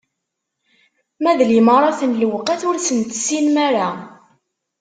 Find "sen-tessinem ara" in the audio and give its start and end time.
2.79-3.87